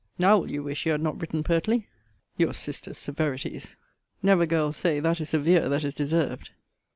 [0.17, 1.85] Now will you wish you had not written pertly.
[2.35, 3.75] Your sister's severities!
[4.23, 6.49] Never, girl, say that is severe that is deserved.